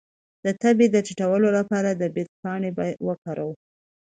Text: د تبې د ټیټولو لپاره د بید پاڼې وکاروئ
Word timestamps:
د 0.43 0.45
تبې 0.61 0.87
د 0.91 0.97
ټیټولو 1.07 1.47
لپاره 1.57 1.89
د 1.91 2.01
بید 2.15 2.29
پاڼې 2.41 2.69
وکاروئ 3.07 3.55